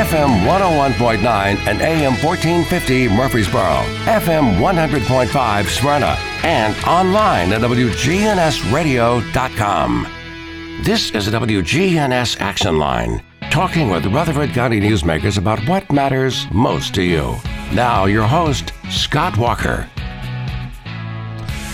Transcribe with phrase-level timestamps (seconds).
[0.00, 1.20] FM 101.9
[1.68, 10.06] and AM 1450 Murfreesboro, FM 100.5 Smyrna, and online at WGNSradio.com.
[10.84, 16.94] This is the WGNS Action Line, talking with Rutherford County newsmakers about what matters most
[16.94, 17.36] to you.
[17.74, 19.86] Now, your host, Scott Walker.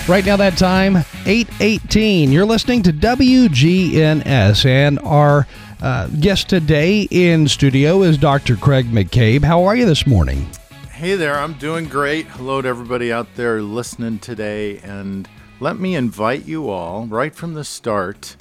[0.09, 0.97] Right now, that time,
[1.27, 2.33] 818.
[2.33, 5.47] You're listening to WGNS, and our
[5.81, 8.57] uh, guest today in studio is Dr.
[8.57, 9.45] Craig McCabe.
[9.45, 10.47] How are you this morning?
[10.93, 12.27] Hey there, I'm doing great.
[12.27, 15.29] Hello to everybody out there listening today, and
[15.61, 18.37] let me invite you all right from the start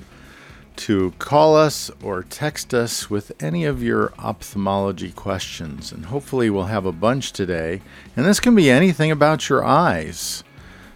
[0.77, 5.91] to call us or text us with any of your ophthalmology questions.
[5.91, 7.81] And hopefully, we'll have a bunch today.
[8.15, 10.43] And this can be anything about your eyes.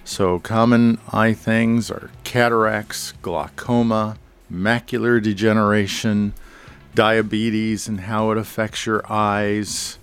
[0.03, 4.17] So, common eye things are cataracts, glaucoma,
[4.51, 6.33] macular degeneration,
[6.95, 9.97] diabetes, and how it affects your eyes.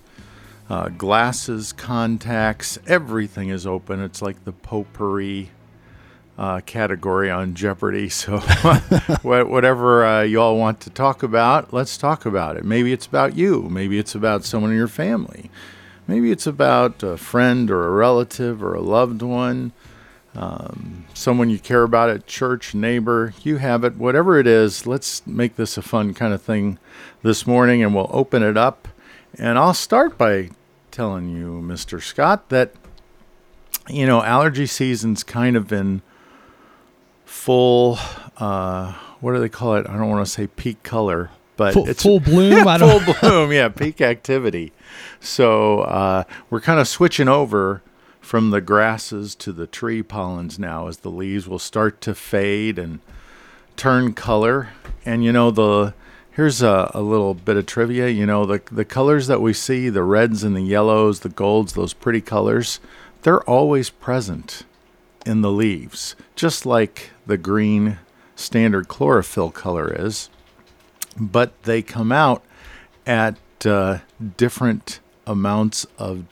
[0.69, 4.01] Uh, glasses, contacts, everything is open.
[4.01, 5.49] It's like the potpourri
[6.37, 8.09] uh, category on Jeopardy.
[8.17, 8.39] So,
[9.21, 12.65] whatever uh, you all want to talk about, let's talk about it.
[12.65, 13.63] Maybe it's about you.
[13.63, 15.49] Maybe it's about someone in your family.
[16.07, 19.71] Maybe it's about a friend or a relative or a loved one,
[20.37, 23.33] um, someone you care about at church, neighbor.
[23.41, 23.95] You have it.
[23.95, 26.77] Whatever it is, let's make this a fun kind of thing
[27.23, 28.87] this morning and we'll open it up.
[29.37, 30.51] And I'll start by
[30.91, 32.01] telling you, Mr.
[32.01, 32.71] Scott, that,
[33.89, 36.03] you know, allergy season's kind of been
[37.25, 37.97] full.
[38.37, 39.87] Uh, what do they call it?
[39.89, 42.51] I don't want to say peak color, but full, it's full bloom.
[42.65, 43.51] Yeah, full bloom.
[43.51, 44.71] Yeah, peak activity.
[45.19, 47.81] So uh, we're kind of switching over
[48.27, 52.77] from the grasses to the tree pollens now, as the leaves will start to fade
[52.77, 52.99] and
[53.77, 54.67] turn color.
[55.05, 55.93] And you know the
[56.31, 58.09] here's a, a little bit of trivia.
[58.09, 61.71] You know the the colors that we see, the reds and the yellows, the golds,
[61.71, 62.81] those pretty colors,
[63.21, 64.65] they're always present
[65.25, 67.97] in the leaves, just like the green
[68.35, 70.29] standard chlorophyll color is,
[71.17, 72.43] but they come out
[73.05, 73.99] at uh,
[74.35, 76.25] different amounts of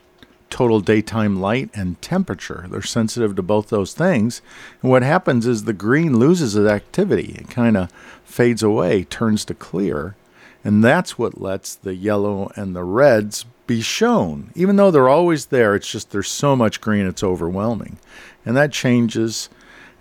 [0.55, 2.65] total daytime light and temperature.
[2.69, 4.41] They're sensitive to both those things.
[4.81, 7.35] And what happens is the green loses its activity.
[7.37, 7.91] It kind of
[8.23, 10.15] fades away, turns to clear.
[10.63, 14.51] And that's what lets the yellow and the reds be shown.
[14.55, 17.97] Even though they're always there, it's just there's so much green, it's overwhelming.
[18.45, 19.49] And that changes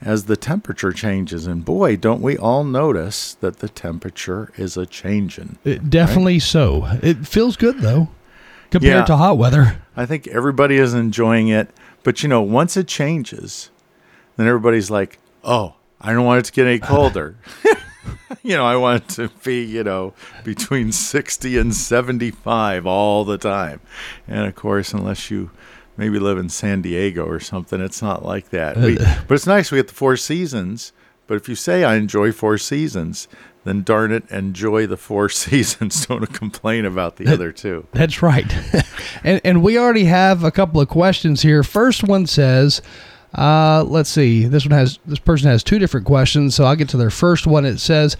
[0.00, 1.48] as the temperature changes.
[1.48, 5.58] And boy, don't we all notice that the temperature is a changing.
[5.64, 6.42] It definitely right?
[6.42, 6.98] so.
[7.02, 8.10] It feels good though,
[8.74, 9.80] compared yeah, to hot weather.
[9.96, 11.70] I think everybody is enjoying it.
[12.02, 13.70] But you know, once it changes,
[14.36, 17.36] then everybody's like, oh, I don't want it to get any colder.
[18.42, 20.12] you know, I want it to be, you know,
[20.42, 23.80] between 60 and 75 all the time.
[24.26, 25.50] And of course, unless you
[25.96, 27.80] maybe live in San Diego or something.
[27.80, 28.76] It's not like that.
[28.76, 29.70] We, uh, but it's nice.
[29.70, 30.92] We get the four seasons.
[31.28, 33.28] But if you say I enjoy four seasons,
[33.64, 36.06] then darn it, enjoy the four seasons.
[36.06, 37.86] Don't complain about the other two.
[37.92, 38.52] That's right.
[39.24, 41.62] and and we already have a couple of questions here.
[41.62, 42.82] First one says.
[43.34, 44.44] Uh, let's see.
[44.44, 47.48] This one has this person has two different questions, so I'll get to their first
[47.48, 47.64] one.
[47.64, 48.16] It says,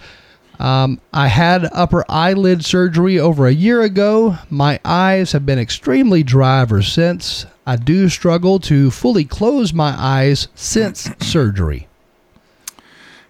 [0.59, 4.37] um, I had upper eyelid surgery over a year ago.
[4.49, 7.45] My eyes have been extremely dry ever since.
[7.65, 11.87] I do struggle to fully close my eyes since surgery.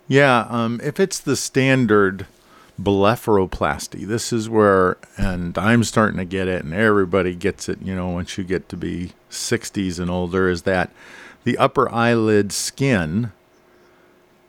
[0.07, 2.27] Yeah, um, if it's the standard
[2.79, 7.95] blepharoplasty, this is where, and I'm starting to get it, and everybody gets it, you
[7.95, 10.91] know, once you get to be 60s and older, is that
[11.43, 13.31] the upper eyelid skin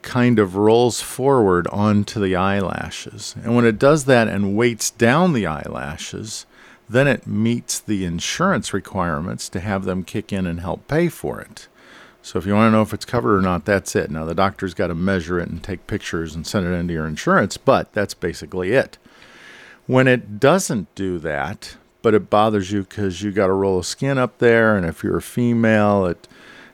[0.02, 3.34] kind of rolls forward onto the eyelashes.
[3.42, 6.46] And when it does that and weights down the eyelashes,
[6.88, 11.40] then it meets the insurance requirements to have them kick in and help pay for
[11.40, 11.66] it.
[12.26, 14.10] So if you want to know if it's covered or not, that's it.
[14.10, 17.06] Now the doctor's got to measure it and take pictures and send it into your
[17.06, 18.98] insurance, but that's basically it.
[19.86, 23.86] When it doesn't do that, but it bothers you because you got a roll of
[23.86, 26.26] skin up there, and if you're a female, it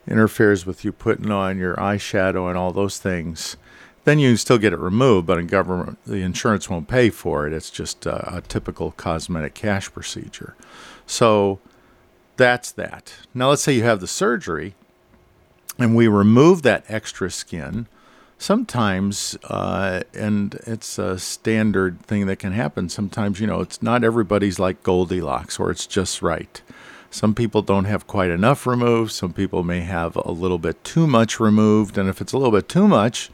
[0.06, 3.58] interferes with you putting on your eyeshadow and all those things,
[4.04, 7.46] then you can still get it removed, but in government, the insurance won't pay for
[7.46, 7.52] it.
[7.52, 10.56] It's just a, a typical cosmetic cash procedure.
[11.04, 11.60] So
[12.38, 13.12] that's that.
[13.34, 14.76] Now, let's say you have the surgery
[15.82, 17.87] and we remove that extra skin.
[18.38, 22.88] Sometimes, uh, and it's a standard thing that can happen.
[22.88, 26.61] Sometimes, you know, it's not everybody's like Goldilocks or it's just right.
[27.11, 29.12] Some people don't have quite enough removed.
[29.12, 31.99] Some people may have a little bit too much removed.
[31.99, 33.31] And if it's a little bit too much,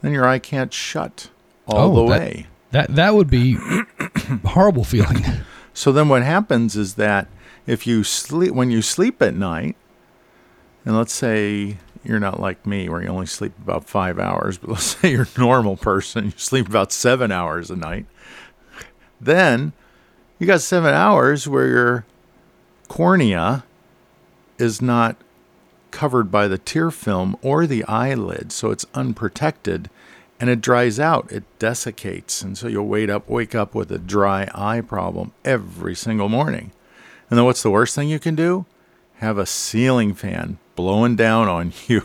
[0.00, 1.28] then your eye can't shut
[1.66, 2.46] all oh, the that, way.
[2.70, 3.58] That that would be
[4.44, 5.24] horrible feeling.
[5.76, 7.28] So then what happens is that
[7.66, 9.76] if you sleep when you sleep at night,
[10.86, 14.70] and let's say you're not like me where you only sleep about five hours, but
[14.70, 18.06] let's say you're a normal person, you sleep about seven hours a night,
[19.20, 19.72] then
[20.38, 22.06] you got seven hours where your
[22.88, 23.64] cornea
[24.58, 25.16] is not
[25.90, 29.88] covered by the tear film or the eyelid, so it's unprotected
[30.38, 33.98] and it dries out, it desiccates, and so you'll wake up wake up with a
[33.98, 36.72] dry eye problem every single morning.
[37.30, 38.66] And then what's the worst thing you can do?
[39.16, 42.02] Have a ceiling fan blowing down on you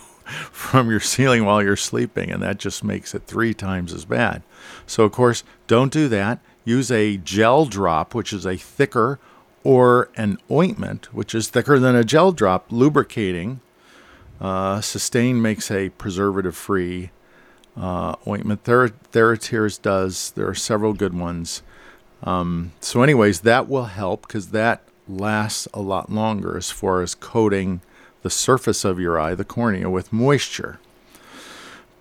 [0.52, 4.42] from your ceiling while you're sleeping, and that just makes it three times as bad.
[4.88, 6.40] So, of course, don't do that.
[6.64, 9.20] Use a gel drop, which is a thicker,
[9.64, 13.60] or an ointment, which is thicker than a gel drop, lubricating.
[14.40, 17.12] Uh, Systane makes a preservative free
[17.78, 18.64] uh, ointment.
[18.64, 20.32] Thera- Theratears does.
[20.32, 21.62] There are several good ones.
[22.24, 27.16] Um, so, anyways, that will help because that lasts a lot longer as far as
[27.16, 27.82] coating
[28.22, 30.80] the surface of your eye, the cornea, with moisture.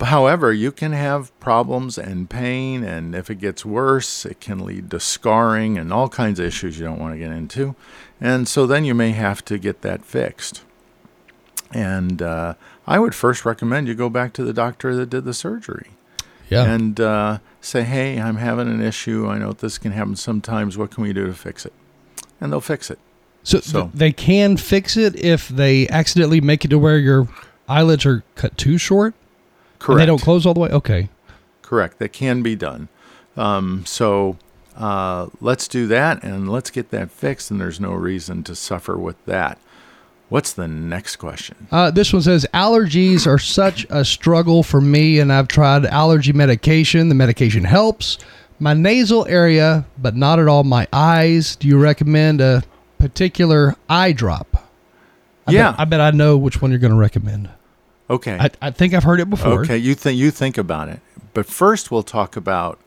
[0.00, 4.90] However, you can have problems and pain, and if it gets worse, it can lead
[4.90, 7.74] to scarring and all kinds of issues you don't want to get into.
[8.20, 10.62] And so then you may have to get that fixed.
[11.72, 12.54] And uh,
[12.86, 15.90] I would first recommend you go back to the doctor that did the surgery.
[16.48, 16.64] Yeah.
[16.64, 19.28] And uh, say, hey, I'm having an issue.
[19.28, 20.76] I know this can happen sometimes.
[20.76, 21.72] What can we do to fix it?
[22.40, 22.98] And they'll fix it.
[23.42, 27.28] So, th- they can fix it if they accidentally make it to where your
[27.68, 29.14] eyelids are cut too short.
[29.78, 29.92] Correct.
[29.92, 30.70] And they don't close all the way.
[30.70, 31.08] Okay.
[31.62, 31.98] Correct.
[31.98, 32.88] That can be done.
[33.36, 34.36] Um, so
[34.76, 37.50] uh, let's do that and let's get that fixed.
[37.50, 39.58] And there's no reason to suffer with that.
[40.28, 41.66] What's the next question?
[41.72, 46.32] Uh, this one says allergies are such a struggle for me, and I've tried allergy
[46.32, 47.08] medication.
[47.08, 48.16] The medication helps
[48.60, 51.56] my nasal area, but not at all my eyes.
[51.56, 52.62] Do you recommend a
[53.00, 54.68] particular eye drop?
[55.46, 55.70] I Yeah.
[55.72, 57.48] bet, I bet I know which one you're going to recommend.
[58.08, 58.36] Okay.
[58.38, 59.62] I, I think I've heard it before.
[59.62, 61.00] Okay, you think you think about it.
[61.32, 62.78] But first we'll talk about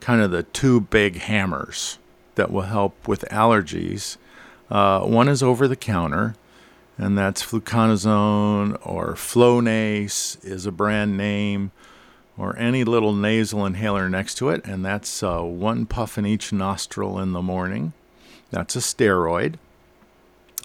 [0.00, 1.98] kind of the two big hammers
[2.34, 4.16] that will help with allergies.
[4.70, 6.34] Uh, one is over the counter,
[6.96, 11.70] and that's fluticasone or Flonase is a brand name,
[12.36, 16.52] or any little nasal inhaler next to it, and that's uh, one puff in each
[16.52, 17.92] nostril in the morning.
[18.50, 19.54] That's a steroid.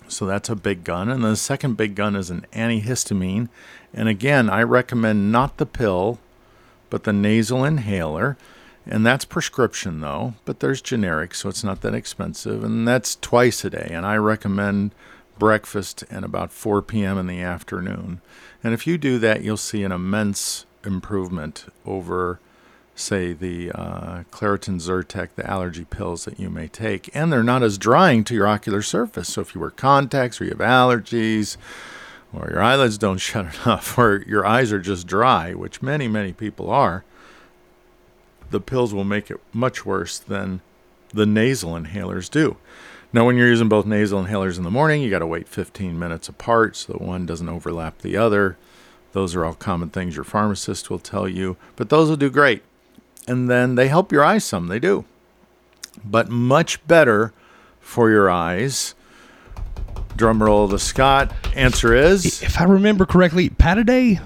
[0.08, 1.10] So that's a big gun.
[1.10, 3.50] And the second big gun is an antihistamine.
[3.94, 6.20] And again, I recommend not the pill,
[6.90, 8.38] but the nasal inhaler.
[8.86, 12.64] And that's prescription though, but there's generic, so it's not that expensive.
[12.64, 13.90] And that's twice a day.
[13.92, 14.92] And I recommend
[15.40, 17.18] breakfast and about 4 p.m.
[17.18, 18.22] in the afternoon.
[18.64, 22.40] And if you do that, you'll see an immense improvement over,
[22.96, 27.10] say, the uh, Claritin Zyrtec, the allergy pills that you may take.
[27.16, 29.34] And they're not as drying to your ocular surface.
[29.34, 31.58] So if you wear contacts or you have allergies,
[32.34, 36.34] or your eyelids don't shut enough, or your eyes are just dry, which many, many
[36.34, 37.04] people are,
[38.52, 40.62] the pills will make it much worse than
[41.14, 42.58] the nasal inhalers do.
[43.12, 45.98] Now, when you're using both nasal inhalers in the morning, you got to wait 15
[45.98, 48.58] minutes apart so that one doesn't overlap the other.
[49.12, 52.64] Those are all common things your pharmacist will tell you, but those will do great.
[53.28, 55.06] And then they help your eyes some, they do.
[56.04, 57.34] But much better
[57.80, 58.96] for your eyes.
[60.16, 61.32] Drum roll to Scott.
[61.56, 64.22] Answer is If I remember correctly, Pataday?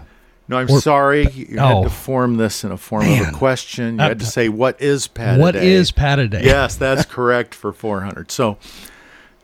[0.47, 0.57] no.
[0.57, 1.27] I'm or- sorry.
[1.29, 1.83] You had oh.
[1.83, 3.95] to form this in a form of a question.
[3.95, 5.39] You Uh, had to say what is Pataday.
[5.39, 6.43] What is Pataday?
[6.43, 8.31] Yes, that's correct for 400.
[8.31, 8.57] So,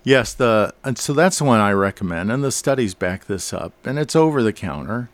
[0.04, 3.74] yes, the and so that's the one I recommend, and the studies back this up,
[3.86, 5.10] and it's over the counter,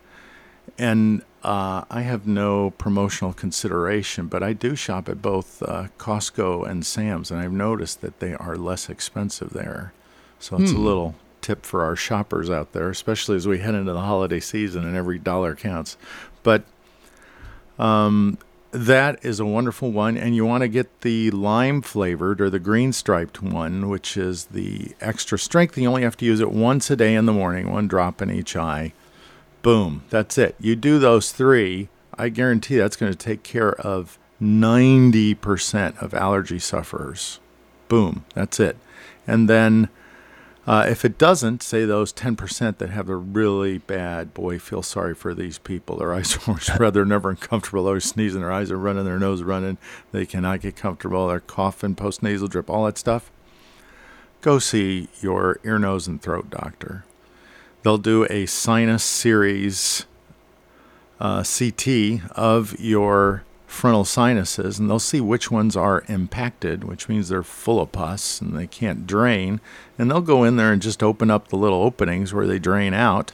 [0.80, 6.66] and uh, I have no promotional consideration, but I do shop at both uh, Costco
[6.66, 9.92] and Sam's, and I've noticed that they are less expensive there.
[10.38, 13.92] So it's a little tip for our shoppers out there, especially as we head into
[13.92, 15.98] the holiday season and every dollar counts.
[16.42, 16.64] But
[17.78, 18.38] um,
[18.70, 22.58] that is a wonderful one, and you want to get the lime flavored or the
[22.58, 25.76] green striped one, which is the extra strength.
[25.76, 28.30] You only have to use it once a day in the morning, one drop in
[28.30, 28.94] each eye.
[29.62, 30.54] Boom, that's it.
[30.58, 36.58] You do those three, I guarantee that's going to take care of 90% of allergy
[36.58, 37.40] sufferers.
[37.88, 38.76] Boom, that's it.
[39.26, 39.88] And then
[40.66, 45.14] uh, if it doesn't, say those 10% that have a really bad, boy, feel sorry
[45.14, 45.96] for these people.
[45.96, 49.78] Their eyes are they're never uncomfortable, they're sneezing, their eyes are running, their nose running,
[50.12, 53.30] they cannot get comfortable, they're coughing, post nasal drip, all that stuff.
[54.42, 57.04] Go see your ear, nose, and throat doctor.
[57.82, 60.04] They'll do a sinus series
[61.18, 67.28] uh, CT of your frontal sinuses, and they'll see which ones are impacted, which means
[67.28, 69.60] they're full of pus and they can't drain.
[69.98, 72.92] And they'll go in there and just open up the little openings where they drain
[72.92, 73.32] out,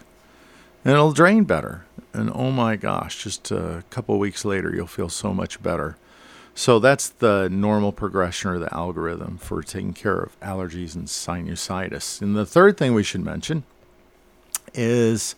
[0.84, 1.84] and it'll drain better.
[2.12, 5.96] And oh my gosh, just a couple weeks later, you'll feel so much better.
[6.54, 12.22] So that's the normal progression or the algorithm for taking care of allergies and sinusitis.
[12.22, 13.64] And the third thing we should mention
[14.76, 15.34] is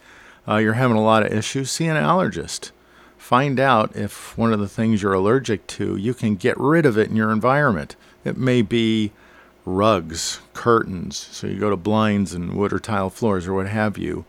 [0.47, 2.73] uh, you're having a lot of issues, see an allergist.
[3.16, 6.97] Find out if one of the things you're allergic to, you can get rid of
[6.97, 7.97] it in your environment.
[8.25, 9.12] It may be
[9.66, 13.99] rugs, curtains, so you go to blinds and wood or tile floors or what have
[13.99, 14.25] you.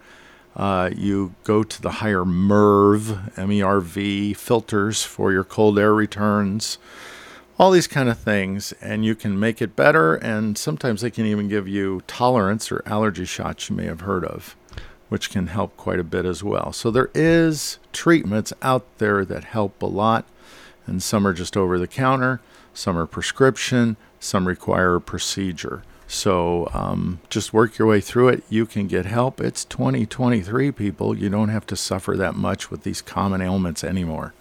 [0.56, 6.78] Uh, you go to the higher MERV, M-E-R-V filters for your cold air returns,
[7.58, 10.16] all these kind of things, and you can make it better.
[10.16, 14.25] And sometimes they can even give you tolerance or allergy shots you may have heard
[14.25, 14.58] of,
[15.10, 16.72] which can help quite a bit as well.
[16.72, 20.25] So there is treatments out there that help a lot,
[20.86, 22.39] and some are just over the counter,
[22.74, 25.84] some are prescription, some require a procedure.
[26.08, 28.44] So um, just work your way through it.
[28.50, 29.39] You can get help.
[29.39, 31.16] It's 2023, people.
[31.16, 34.34] You don't have to suffer that much with these common ailments anymore.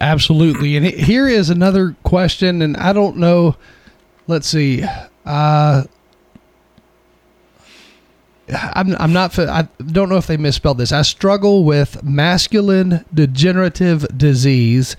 [0.00, 0.76] Absolutely.
[0.76, 3.56] And here is another question, and I don't know.
[4.26, 4.82] Let's see.
[5.26, 5.84] Uh,
[8.48, 10.92] I'm, I'm not, I don't know if they misspelled this.
[10.92, 14.96] I struggle with masculine degenerative disease,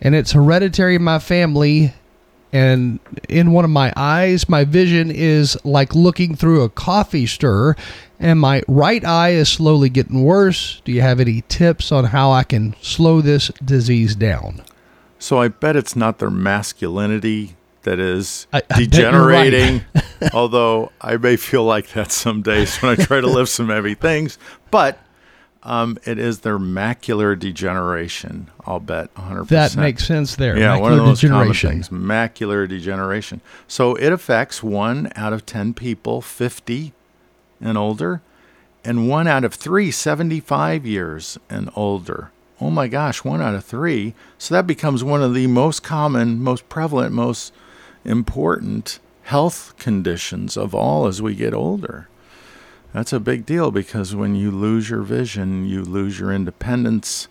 [0.00, 1.94] and it's hereditary in my family
[2.52, 7.76] and in one of my eyes my vision is like looking through a coffee stirrer,
[8.18, 12.30] and my right eye is slowly getting worse do you have any tips on how
[12.30, 14.62] i can slow this disease down
[15.18, 20.34] so i bet it's not their masculinity that is I, I degenerating right.
[20.34, 23.94] although i may feel like that some days when i try to lift some heavy
[23.94, 24.38] things
[24.70, 24.98] but
[25.62, 28.50] um, it is their macular degeneration.
[28.64, 29.48] I'll bet 100%.
[29.48, 30.56] That makes sense there.
[30.56, 33.40] Yeah, macular one of the most common things, macular degeneration.
[33.68, 36.94] So it affects one out of 10 people 50
[37.60, 38.22] and older,
[38.84, 42.30] and one out of three 75 years and older.
[42.58, 44.14] Oh my gosh, one out of three.
[44.38, 47.52] So that becomes one of the most common, most prevalent, most
[48.04, 52.08] important health conditions of all as we get older.
[52.92, 57.28] That's a big deal because when you lose your vision, you lose your independence.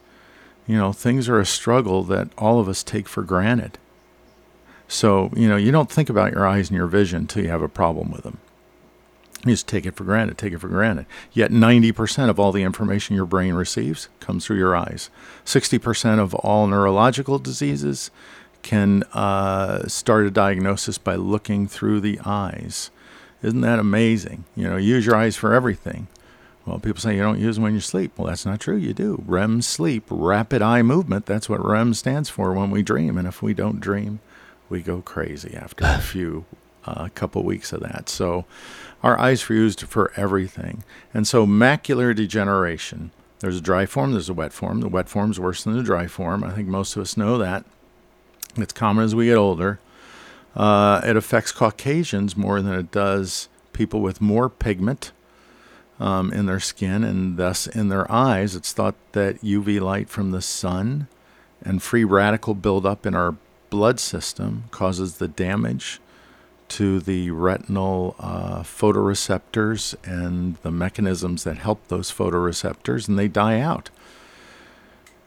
[0.65, 3.77] You know, things are a struggle that all of us take for granted.
[4.88, 7.61] So, you know, you don't think about your eyes and your vision until you have
[7.61, 8.39] a problem with them.
[9.45, 11.05] You just take it for granted, take it for granted.
[11.31, 15.09] Yet 90% of all the information your brain receives comes through your eyes.
[15.45, 18.11] 60% of all neurological diseases
[18.61, 22.91] can uh, start a diagnosis by looking through the eyes.
[23.41, 24.45] Isn't that amazing?
[24.55, 26.07] You know, use your eyes for everything.
[26.65, 28.11] Well, people say you don't use them when you sleep.
[28.17, 28.75] Well, that's not true.
[28.75, 29.23] You do.
[29.25, 31.25] REM sleep, rapid eye movement.
[31.25, 33.17] That's what REM stands for when we dream.
[33.17, 34.19] And if we don't dream,
[34.69, 36.45] we go crazy after a few,
[36.85, 38.09] a uh, couple weeks of that.
[38.09, 38.45] So,
[39.01, 40.83] our eyes are used for everything.
[41.13, 43.11] And so, macular degeneration.
[43.39, 44.11] There's a dry form.
[44.11, 44.81] There's a wet form.
[44.81, 46.43] The wet form is worse than the dry form.
[46.43, 47.65] I think most of us know that.
[48.58, 49.79] It's common as we get older.
[50.56, 55.12] Uh, it affects Caucasians more than it does people with more pigment
[56.00, 58.56] um, in their skin and thus in their eyes.
[58.56, 61.08] It's thought that UV light from the sun
[61.62, 63.36] and free radical buildup in our
[63.70, 66.00] blood system causes the damage
[66.70, 73.60] to the retinal uh, photoreceptors and the mechanisms that help those photoreceptors, and they die
[73.60, 73.89] out.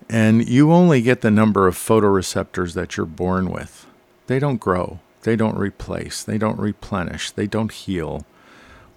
[0.08, 3.86] And you only get the number of photoreceptors that you're born with,
[4.26, 5.00] they don't grow.
[5.22, 8.26] They don't replace, they don't replenish, they don't heal.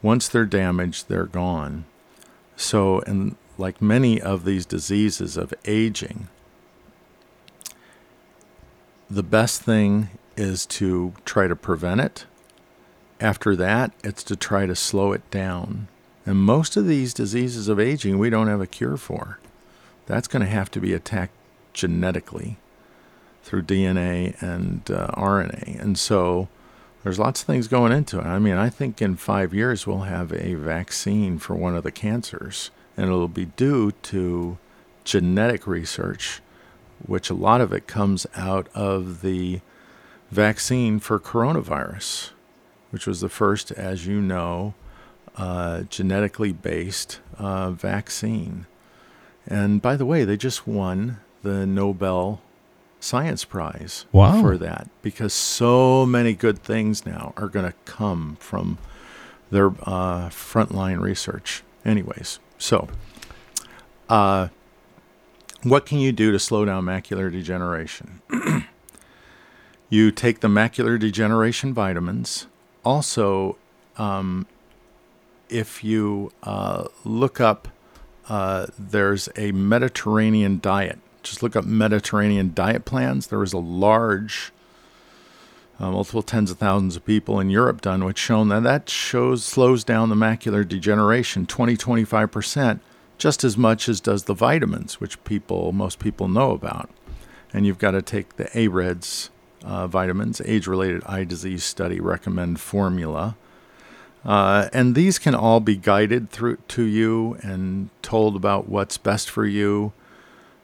[0.02, 1.86] Once they're damaged, they're gone.
[2.56, 6.28] So, and like many of these diseases of aging,
[9.10, 12.26] the best thing is to try to prevent it.
[13.22, 15.88] After that, it's to try to slow it down.
[16.26, 19.40] And most of these diseases of aging, we don't have a cure for.
[20.06, 21.34] That's going to have to be attacked
[21.74, 22.58] genetically
[23.44, 25.80] through DNA and uh, RNA.
[25.80, 26.48] And so
[27.04, 28.26] there's lots of things going into it.
[28.26, 31.92] I mean, I think in five years we'll have a vaccine for one of the
[31.92, 34.58] cancers, and it'll be due to
[35.04, 36.42] genetic research,
[37.06, 39.62] which a lot of it comes out of the
[40.32, 42.32] vaccine for coronavirus,
[42.90, 44.74] which was the first, as you know,
[45.38, 48.66] uh, genetically based uh, vaccine.
[49.48, 52.42] And by the way, they just won the Nobel
[53.00, 54.42] Science Prize wow.
[54.42, 58.78] for that because so many good things now are going to come from
[59.52, 61.64] their uh, frontline research.
[61.86, 62.88] Anyways, so
[64.10, 64.48] uh,
[65.64, 68.22] what can you do to slow down macular degeneration?
[69.90, 72.48] you take the macular degeneration vitamins.
[72.84, 73.58] Also,
[73.98, 74.48] um,
[75.50, 77.68] if you uh, look up,
[78.30, 81.00] uh, there's a Mediterranean diet.
[81.24, 83.28] Just look up Mediterranean diet plans.
[83.28, 84.52] There was a large,
[85.80, 89.44] uh, multiple tens of thousands of people in Europe done, which shown that that shows
[89.44, 92.82] slows down the macular degeneration 20 25 percent,
[93.18, 96.90] just as much as does the vitamins, which people most people know about.
[97.54, 99.30] And you've got to take the AREDS
[99.64, 103.36] uh, vitamins, age-related eye disease study recommend formula
[104.26, 109.30] uh, and these can all be guided through to you and told about what's best
[109.30, 109.94] for you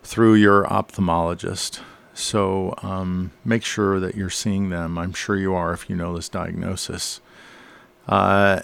[0.04, 1.80] through your ophthalmologist.
[2.14, 4.98] So um, make sure that you're seeing them.
[4.98, 7.22] I'm sure you are if you know this diagnosis.
[8.08, 8.62] Uh,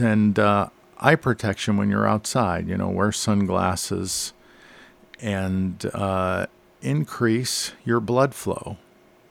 [0.00, 2.68] and uh, eye protection when you're outside.
[2.68, 4.32] You know, wear sunglasses
[5.20, 6.46] and uh,
[6.82, 8.76] increase your blood flow.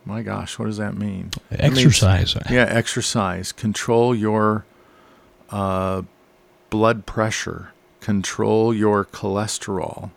[0.04, 1.32] My gosh, what does that mean?
[1.52, 2.36] Exercise.
[2.36, 3.52] Means, yeah, exercise.
[3.52, 4.66] Control your
[5.50, 6.04] uh,
[6.70, 10.12] blood pressure, control your cholesterol.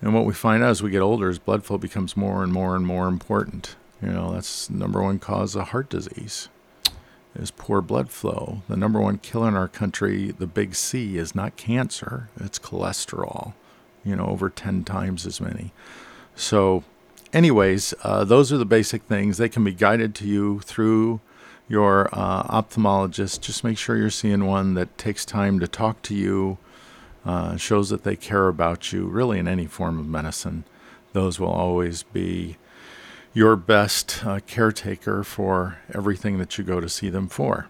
[0.00, 2.52] And what we find out as we get older is blood flow becomes more and
[2.52, 3.76] more and more important.
[4.02, 6.48] You know, that's number one cause of heart disease
[7.38, 8.62] is poor blood flow.
[8.68, 13.54] The number one killer in our country, the big C, is not cancer, it's cholesterol,
[14.04, 15.72] you know, over 10 times as many.
[16.34, 16.84] So,
[17.32, 19.38] anyways, uh, those are the basic things.
[19.38, 21.20] They can be guided to you through
[21.68, 26.14] your uh, ophthalmologist, just make sure you're seeing one that takes time to talk to
[26.14, 26.58] you,
[27.24, 30.64] uh, shows that they care about you, really, in any form of medicine.
[31.12, 32.56] Those will always be
[33.32, 37.68] your best uh, caretaker for everything that you go to see them for.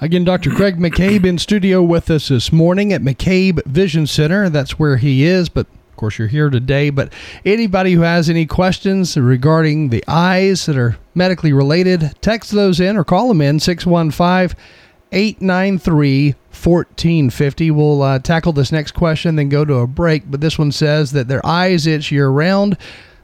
[0.00, 0.50] Again, Dr.
[0.50, 4.48] Craig McCabe in studio with us this morning at McCabe Vision Center.
[4.48, 5.66] That's where he is, but
[5.96, 6.90] course, you're here today.
[6.90, 7.12] But
[7.44, 12.96] anybody who has any questions regarding the eyes that are medically related, text those in
[12.96, 14.56] or call them in 615
[15.12, 17.70] 893 1450.
[17.70, 20.30] We'll uh, tackle this next question, then go to a break.
[20.30, 22.76] But this one says that their eyes itch year round.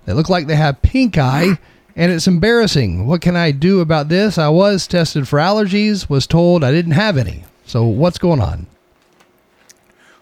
[0.04, 1.58] They look like they have pink eye
[1.96, 3.06] and it's embarrassing.
[3.06, 4.38] What can I do about this?
[4.38, 7.44] I was tested for allergies, was told I didn't have any.
[7.64, 8.66] So, what's going on?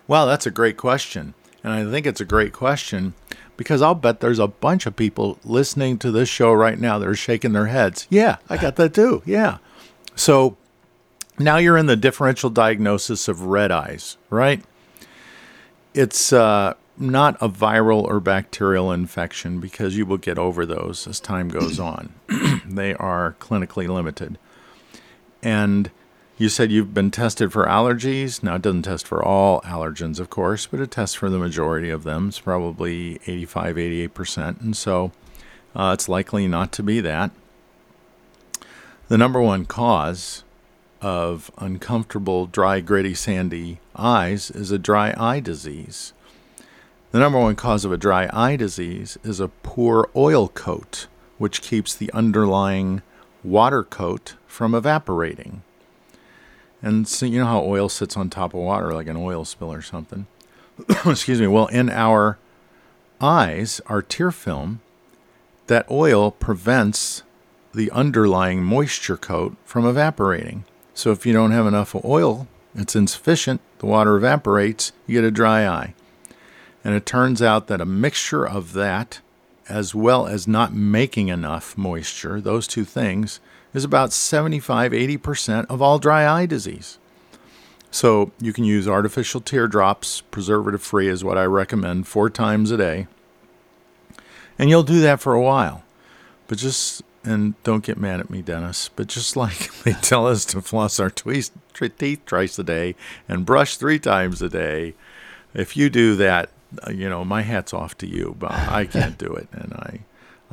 [0.07, 1.35] Well, that's a great question.
[1.64, 3.14] And I think it's a great question
[3.57, 7.09] because I'll bet there's a bunch of people listening to this show right now that
[7.09, 8.07] are shaking their heads.
[8.11, 9.22] Yeah, I got that too.
[9.24, 9.59] Yeah.
[10.14, 10.57] So
[11.38, 14.62] now you're in the differential diagnosis of red eyes, right?
[15.94, 21.18] It's uh, not a viral or bacterial infection because you will get over those as
[21.18, 22.12] time goes on.
[22.66, 24.38] they are clinically limited.
[25.42, 25.90] And
[26.37, 28.42] you said you've been tested for allergies.
[28.42, 31.90] Now, it doesn't test for all allergens, of course, but it tests for the majority
[31.90, 32.29] of them.
[32.29, 34.61] It's probably 85, 88%.
[34.61, 35.12] And so
[35.77, 37.31] uh, it's likely not to be that.
[39.09, 40.42] The number one cause
[41.01, 46.14] of uncomfortable, dry, gritty, sandy eyes is a dry eye disease.
[47.12, 51.07] The number one cause of a dry eye disease is a poor oil coat,
[51.38, 53.03] which keeps the underlying
[53.44, 55.62] water coat from evaporating.
[56.85, 59.73] And so you know how oil sits on top of water like an oil spill
[59.73, 60.27] or something.
[61.07, 61.47] Excuse me.
[61.47, 62.38] Well, in our
[63.23, 64.83] eyes, our tear film,
[65.66, 67.23] that oil prevents
[67.73, 70.64] the underlying moisture coat from evaporating.
[70.92, 75.31] So if you don't have enough oil, it's insufficient, the water evaporates, you get a
[75.31, 75.94] dry eye.
[76.85, 79.20] And it turns out that a mixture of that,
[79.70, 83.40] as well as not making enough moisture, those two things,
[83.75, 86.99] is about 75 80% of all dry eye disease.
[87.91, 92.77] So you can use artificial teardrops, preservative free is what I recommend, four times a
[92.77, 93.07] day.
[94.59, 95.85] And you'll do that for a while.
[96.49, 100.45] But just, and don't get mad at me, Dennis, but just like they tell us
[100.47, 101.53] to floss our teeth
[102.27, 102.95] twice a day
[103.29, 104.95] and brush three times a day,
[105.53, 106.51] if you do that,
[106.85, 109.49] uh, you know, my hat's off to you, but I can't do it.
[109.53, 110.01] And I,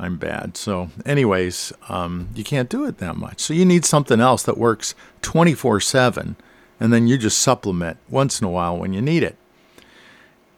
[0.02, 0.56] I'm bad.
[0.56, 3.40] So, anyways, um, you can't do it that much.
[3.40, 6.34] So, you need something else that works 24 7,
[6.80, 9.36] and then you just supplement once in a while when you need it.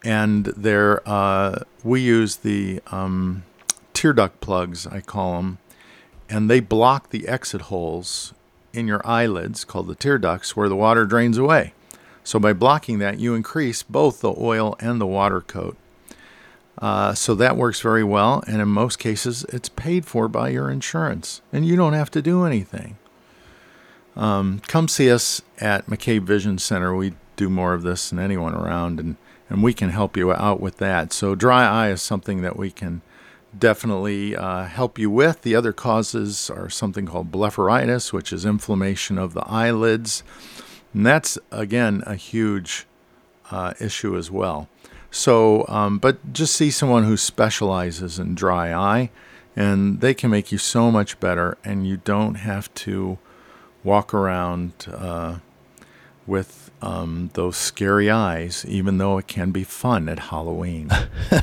[0.02, 3.44] And there, uh, we use the um,
[3.92, 5.58] tear duct plugs, I call them,
[6.30, 8.32] and they block the exit holes
[8.72, 11.74] in your eyelids called the tear ducts where the water drains away.
[12.24, 15.76] So, by blocking that, you increase both the oil and the water coat.
[16.84, 20.70] Uh, so that works very well, and in most cases, it's paid for by your
[20.70, 22.98] insurance, and you don't have to do anything.
[24.14, 26.94] Um, come see us at McCabe Vision Center.
[26.94, 29.16] We do more of this than anyone around, and
[29.48, 31.10] and we can help you out with that.
[31.14, 33.00] So, dry eye is something that we can
[33.58, 35.40] definitely uh, help you with.
[35.40, 40.22] The other causes are something called blepharitis, which is inflammation of the eyelids.
[40.92, 42.86] And that's, again, a huge
[43.50, 44.68] uh, issue as well.
[45.14, 49.10] So, um, but just see someone who specializes in dry eye,
[49.54, 53.18] and they can make you so much better, and you don't have to
[53.84, 55.36] walk around uh,
[56.26, 60.90] with um, those scary eyes, even though it can be fun at Halloween.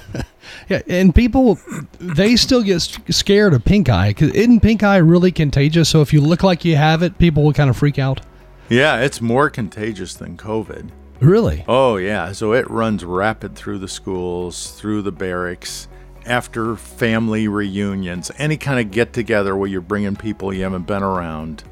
[0.68, 1.58] yeah, and people
[1.98, 5.88] they still get scared of pink eye because isn't pink eye really contagious?
[5.88, 8.20] So if you look like you have it, people will kind of freak out.
[8.68, 10.90] Yeah, it's more contagious than COVID.
[11.22, 11.64] Really?
[11.68, 12.32] Oh, yeah.
[12.32, 15.88] So it runs rapid through the schools, through the barracks,
[16.26, 21.04] after family reunions, any kind of get together where you're bringing people you haven't been
[21.04, 21.64] around.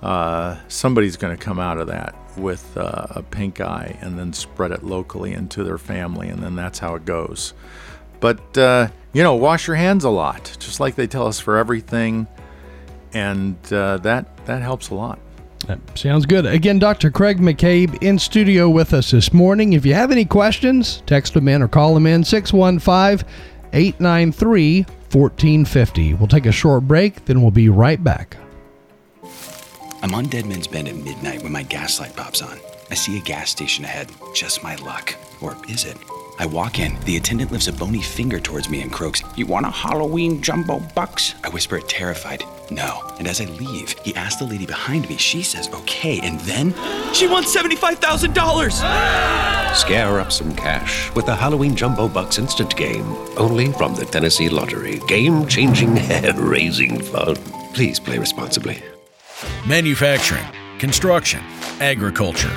[0.00, 4.32] Uh, somebody's going to come out of that with uh, a pink eye and then
[4.32, 7.52] spread it locally into their family, and then that's how it goes.
[8.20, 11.56] But, uh, you know, wash your hands a lot, just like they tell us for
[11.56, 12.28] everything,
[13.12, 15.18] and uh, that, that helps a lot.
[15.66, 16.46] That sounds good.
[16.46, 17.10] Again, Dr.
[17.10, 19.72] Craig McCabe in studio with us this morning.
[19.72, 23.26] If you have any questions, text them in or call them in 615
[23.72, 26.14] 893 1450.
[26.14, 28.36] We'll take a short break, then we'll be right back.
[30.02, 32.58] I'm on Deadman's Bend at midnight when my gas light pops on.
[32.90, 34.12] I see a gas station ahead.
[34.34, 35.14] Just my luck.
[35.40, 35.96] Or is it?
[36.38, 36.98] I walk in.
[37.00, 40.80] The attendant lifts a bony finger towards me and croaks, You want a Halloween jumbo
[40.94, 41.34] bucks?
[41.44, 43.02] I whisper it terrified, No.
[43.18, 45.16] And as I leave, he asks the lady behind me.
[45.16, 46.18] She says, Okay.
[46.20, 46.74] And then,
[47.12, 49.74] she wants $75,000!
[49.76, 53.06] Scare up some cash with the Halloween Jumbo Bucks instant game.
[53.36, 54.98] Only from the Tennessee Lottery.
[55.06, 57.36] Game changing, hair raising fun.
[57.74, 58.82] Please play responsibly.
[59.66, 60.44] Manufacturing,
[60.78, 61.42] construction,
[61.80, 62.56] agriculture.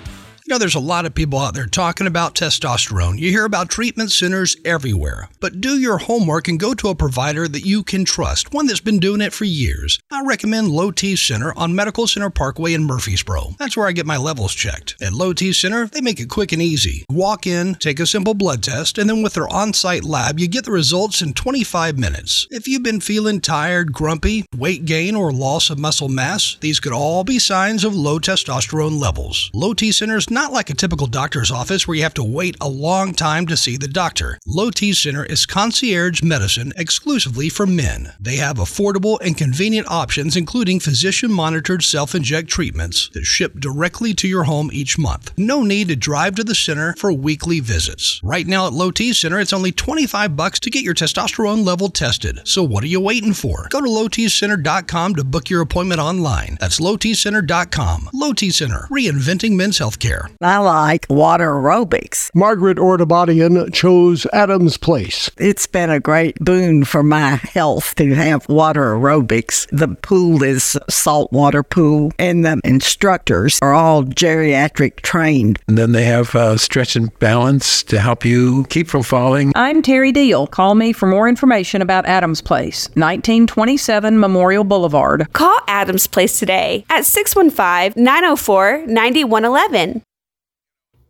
[0.51, 3.17] know, there's a lot of people out there talking about testosterone.
[3.17, 5.29] You hear about treatment centers everywhere.
[5.39, 8.81] But do your homework and go to a provider that you can trust, one that's
[8.81, 9.97] been doing it for years.
[10.11, 13.55] I recommend Low T Center on Medical Center Parkway in Murfreesboro.
[13.59, 14.95] That's where I get my levels checked.
[15.01, 17.05] At Low T Center, they make it quick and easy.
[17.09, 20.49] Walk in, take a simple blood test, and then with their on site lab, you
[20.49, 22.45] get the results in 25 minutes.
[22.51, 26.91] If you've been feeling tired, grumpy, weight gain, or loss of muscle mass, these could
[26.91, 29.49] all be signs of low testosterone levels.
[29.53, 32.23] Low T Center is not not like a typical doctor's office where you have to
[32.23, 34.39] wait a long time to see the doctor.
[34.47, 38.13] Low T Center is concierge medicine exclusively for men.
[38.19, 44.15] They have affordable and convenient options, including physician monitored self inject treatments that ship directly
[44.15, 45.31] to your home each month.
[45.37, 48.19] No need to drive to the center for weekly visits.
[48.23, 51.89] Right now at Low T Center, it's only 25 bucks to get your testosterone level
[51.89, 52.39] tested.
[52.45, 53.67] So what are you waiting for?
[53.69, 56.57] Go to lowtcenter.com to book your appointment online.
[56.59, 58.09] That's lowtcenter.com.
[58.11, 60.20] Low T Center, reinventing men's healthcare.
[60.41, 62.29] I like water aerobics.
[62.33, 65.29] Margaret Ordabadian chose Adams Place.
[65.37, 69.67] It's been a great boon for my health to have water aerobics.
[69.71, 75.59] The pool is saltwater pool, and the instructors are all geriatric trained.
[75.67, 79.51] And then they have uh, stretch and balance to help you keep from falling.
[79.55, 80.47] I'm Terry Deal.
[80.47, 85.31] Call me for more information about Adams Place, 1927 Memorial Boulevard.
[85.33, 90.03] Call Adams Place today at 615 904 9111.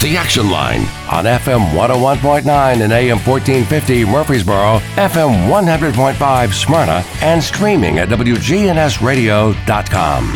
[0.00, 7.98] The Action Line on FM 101.9 and AM 1450 Murfreesboro, FM 100.5 Smyrna, and streaming
[7.98, 10.32] at WGNSradio.com.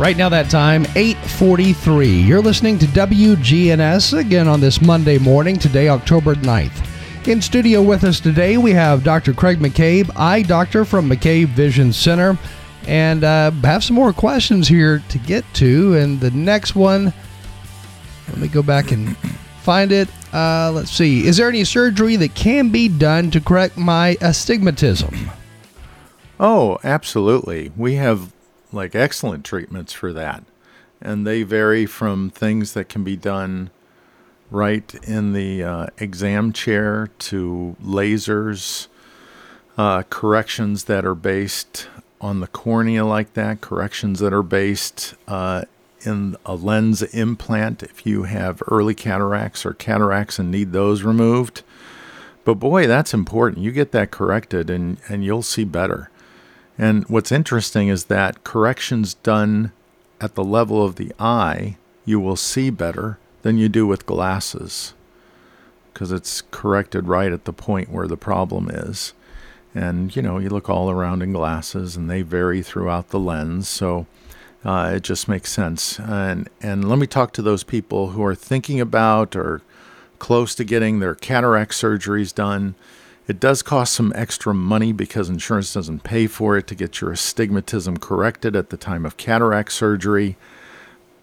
[0.00, 2.08] Right now, that time, 843.
[2.08, 7.28] You're listening to WGNS again on this Monday morning, today, October 9th.
[7.28, 9.34] In studio with us today, we have Dr.
[9.34, 12.38] Craig McCabe, eye doctor from McCabe Vision Center,
[12.86, 15.96] and uh, have some more questions here to get to.
[15.96, 17.12] And the next one
[18.28, 19.16] let me go back and
[19.62, 20.08] find it.
[20.32, 21.26] Uh, let's see.
[21.26, 25.30] Is there any surgery that can be done to correct my astigmatism?
[26.40, 27.72] Oh, absolutely.
[27.76, 28.32] We have
[28.72, 30.44] like excellent treatments for that.
[31.00, 33.70] And they vary from things that can be done
[34.50, 38.88] right in the uh, exam chair to lasers,
[39.76, 41.88] uh, corrections that are based
[42.20, 45.62] on the cornea, like that, corrections that are based uh,
[46.08, 51.62] in a lens implant if you have early cataracts or cataracts and need those removed.
[52.44, 53.62] But boy, that's important.
[53.62, 56.10] You get that corrected and, and you'll see better.
[56.78, 59.72] And what's interesting is that corrections done
[60.20, 64.94] at the level of the eye, you will see better than you do with glasses
[65.92, 69.12] because it's corrected right at the point where the problem is.
[69.74, 73.68] And you know, you look all around in glasses and they vary throughout the lens.
[73.68, 74.06] So
[74.68, 75.98] uh, it just makes sense.
[75.98, 79.62] And and let me talk to those people who are thinking about or
[80.18, 82.74] close to getting their cataract surgeries done.
[83.26, 87.12] It does cost some extra money because insurance doesn't pay for it to get your
[87.12, 90.36] astigmatism corrected at the time of cataract surgery.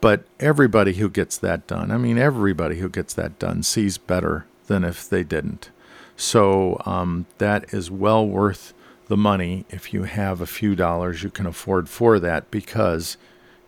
[0.01, 4.47] But everybody who gets that done, I mean, everybody who gets that done sees better
[4.65, 5.69] than if they didn't.
[6.17, 8.73] So um, that is well worth
[9.07, 13.17] the money if you have a few dollars you can afford for that because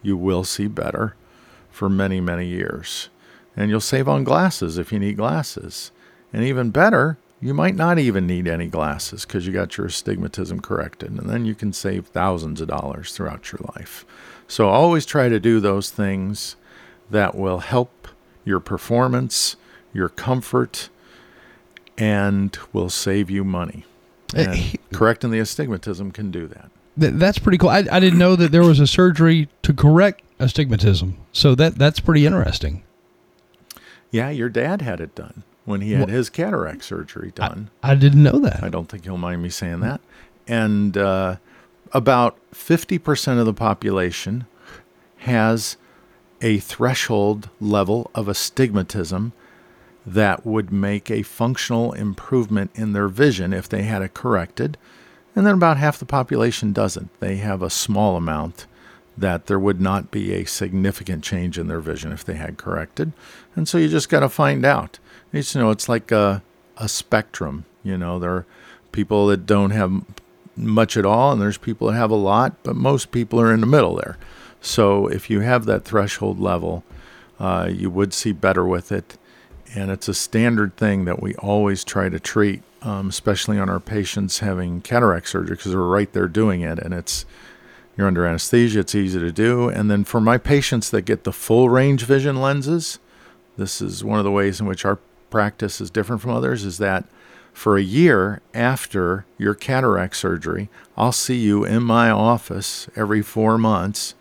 [0.08, 1.15] you will see better
[1.70, 3.10] for many, many years.
[3.56, 5.91] And you'll save on glasses if you need glasses.
[6.32, 10.62] And even better, you might not even need any glasses because you got your astigmatism
[10.62, 11.12] corrected.
[11.12, 14.06] And then you can save thousands of dollars throughout your life.
[14.48, 16.56] So always try to do those things
[17.12, 18.08] that will help
[18.46, 19.58] your performance,
[19.93, 20.89] your comfort,
[21.98, 23.86] and will save you money.
[24.34, 26.72] And correcting the astigmatism can do that.
[26.99, 27.69] Th- that's pretty cool.
[27.69, 31.17] I, I didn't know that there was a surgery to correct astigmatism.
[31.31, 32.83] So that that's pretty interesting.
[34.12, 37.69] Yeah, your dad had it done when he had his cataract surgery done.
[37.83, 38.63] I, I didn't know that.
[38.63, 39.99] I don't think he'll mind me saying that.
[40.47, 41.36] And uh,
[41.91, 44.45] about 50% of the population
[45.17, 45.75] has
[46.41, 49.33] a threshold level of astigmatism
[50.05, 54.77] that would make a functional improvement in their vision if they had it corrected.
[55.38, 57.12] And then about half the population doesn't.
[57.19, 58.65] They have a small amount
[59.15, 63.13] that there would not be a significant change in their vision if they had corrected.
[63.56, 64.97] And so you just got to find out.
[65.32, 66.41] It's, You know it's like a,
[66.78, 67.65] a spectrum.
[67.84, 68.45] You know, there are
[68.91, 70.04] people that don't have
[70.56, 73.62] much at all, and there's people that have a lot, but most people are in
[73.62, 74.17] the middle there.
[74.60, 76.84] So if you have that threshold level,
[77.39, 79.19] uh, you would see better with it.
[79.76, 83.79] And it's a standard thing that we always try to treat, um, especially on our
[83.79, 86.79] patients having cataract surgery, because we're right there doing it.
[86.79, 87.25] And it's
[87.97, 89.69] you're under anesthesia, it's easy to do.
[89.69, 92.99] And then for my patients that get the full range vision lenses,
[93.57, 96.77] this is one of the ways in which our practice is different from others is
[96.77, 97.05] that
[97.51, 103.57] for a year after your cataract surgery, I'll see you in my office every four
[103.57, 104.13] months,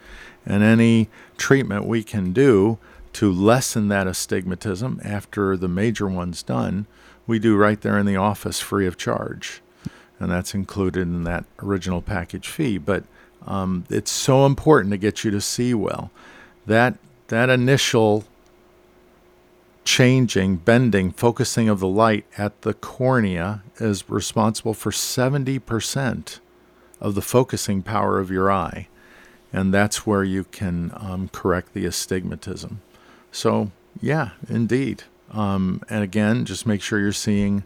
[0.46, 2.78] and any treatment we can do
[3.12, 6.86] to lessen that astigmatism after the major one's done,
[7.26, 9.60] we do right there in the office free of charge.
[10.18, 12.78] And that's included in that original package fee.
[12.78, 13.04] But
[13.46, 16.10] um, it's so important to get you to see well.
[16.66, 18.24] That that initial
[19.84, 26.40] changing, bending, focusing of the light at the cornea is responsible for 70%
[27.00, 28.88] of the focusing power of your eye.
[29.52, 32.80] And that's where you can um, correct the astigmatism.
[33.30, 35.04] So, yeah, indeed.
[35.32, 37.64] Um, and again, just make sure you're seeing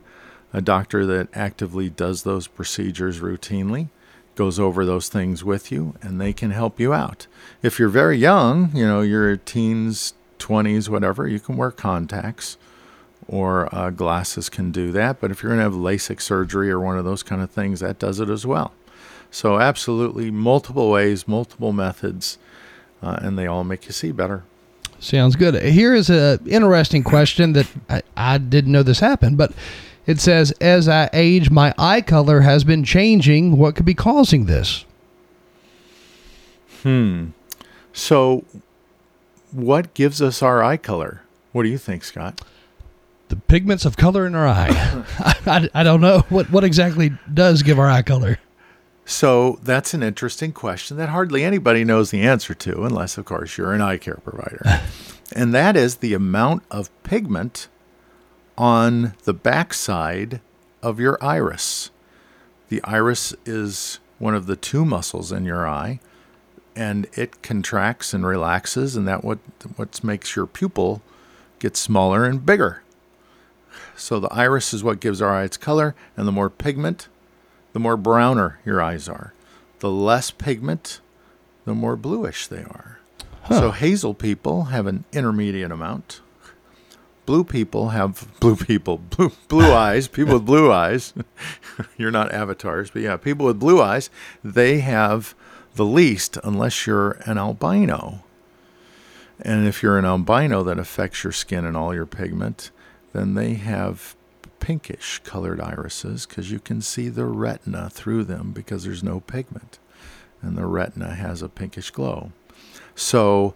[0.52, 3.88] a doctor that actively does those procedures routinely,
[4.34, 7.26] goes over those things with you, and they can help you out.
[7.62, 12.56] If you're very young, you know, you're teens, 20s, whatever, you can wear contacts
[13.28, 15.20] or uh, glasses can do that.
[15.20, 17.80] But if you're going to have LASIK surgery or one of those kind of things,
[17.80, 18.72] that does it as well.
[19.30, 22.38] So, absolutely, multiple ways, multiple methods,
[23.00, 24.42] uh, and they all make you see better.
[25.00, 25.60] Sounds good.
[25.62, 29.52] Here is an interesting question that I, I didn't know this happened, but
[30.06, 33.56] it says, As I age, my eye color has been changing.
[33.56, 34.84] What could be causing this?
[36.82, 37.28] Hmm.
[37.94, 38.44] So,
[39.52, 41.22] what gives us our eye color?
[41.52, 42.42] What do you think, Scott?
[43.28, 44.68] The pigments of color in our eye.
[45.18, 48.38] I, I, I, don't know what what exactly does give our eye color.
[49.10, 53.58] So that's an interesting question that hardly anybody knows the answer to, unless, of course,
[53.58, 54.62] you're an eye care provider.
[55.34, 57.66] and that is the amount of pigment
[58.56, 60.40] on the backside
[60.80, 61.90] of your iris.
[62.68, 65.98] The iris is one of the two muscles in your eye
[66.76, 69.40] and it contracts and relaxes, and that what
[69.74, 71.02] what makes your pupil
[71.58, 72.84] get smaller and bigger.
[73.96, 77.08] So the iris is what gives our eye its color, and the more pigment,
[77.72, 79.32] the more browner your eyes are.
[79.80, 81.00] The less pigment,
[81.64, 82.98] the more bluish they are.
[83.48, 86.20] So hazel people have an intermediate amount.
[87.26, 91.14] Blue people have blue people, blue blue eyes, people with blue eyes.
[91.96, 94.10] you're not avatars, but yeah, people with blue eyes,
[94.44, 95.34] they have
[95.74, 98.24] the least unless you're an albino.
[99.40, 102.70] And if you're an albino that affects your skin and all your pigment,
[103.12, 104.14] then they have
[104.60, 109.78] pinkish colored irises because you can see the retina through them because there's no pigment.
[110.42, 112.32] And the retina has a pinkish glow.
[112.94, 113.54] So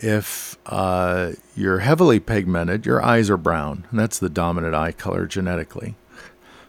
[0.00, 3.86] if uh, you're heavily pigmented, your eyes are brown.
[3.90, 5.94] And that's the dominant eye color genetically.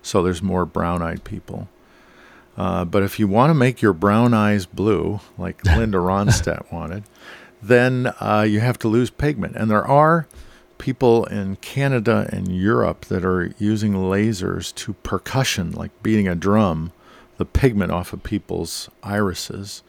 [0.01, 1.69] So there's more brown eyed people.
[2.55, 7.03] Uh, but if you want to make your brown eyes blue, like Linda Ronstadt wanted,
[7.61, 9.55] then uh, you have to lose pigment.
[9.55, 10.27] And there are
[10.83, 16.91] people in Canada and Europe that are using lasers to percussion, like beating a drum,
[17.37, 19.81] the pigment off of people's irises.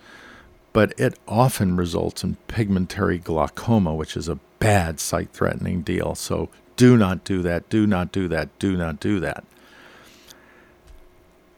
[0.73, 6.15] But it often results in pigmentary glaucoma, which is a bad sight threatening deal.
[6.15, 7.69] So do not do that.
[7.69, 8.57] Do not do that.
[8.61, 9.43] Do not do that.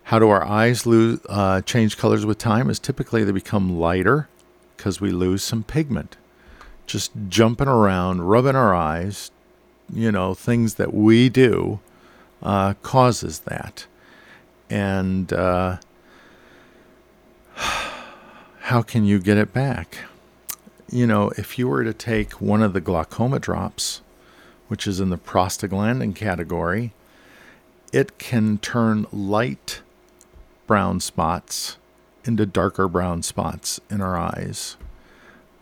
[0.05, 2.71] How do our eyes lose, uh, change colors with time?
[2.71, 4.31] Is typically they become lighter
[4.79, 6.17] because we lose some pigment.
[6.87, 9.31] Just jumping around, rubbing our eyes,
[9.93, 11.81] you know, things that we do
[12.43, 13.87] uh, causes that.
[14.71, 15.79] And uh,
[17.55, 19.99] how can you get it back?
[20.91, 24.03] You know, if you were to take one of the glaucoma drops,
[24.69, 26.93] which is in the prostaglandin category,
[27.93, 29.81] it can turn light
[30.67, 31.77] brown spots
[32.25, 34.77] into darker brown spots in our eyes.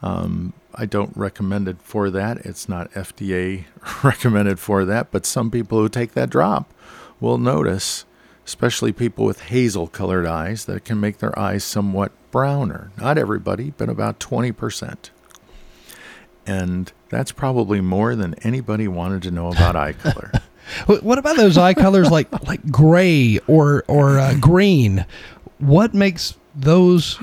[0.03, 2.39] Um, I don't recommend it for that.
[2.39, 3.65] It's not FDA
[4.05, 6.73] recommended for that, but some people who take that drop
[7.21, 8.05] will notice,
[8.47, 12.91] especially people with hazel colored eyes, that it can make their eyes somewhat browner.
[12.97, 15.11] Not everybody, but about 20%.
[16.47, 20.33] And that's probably more than anybody wanted to know about eye color.
[20.87, 25.05] What about those eye colors like like gray or or uh, green?
[25.59, 27.21] What makes those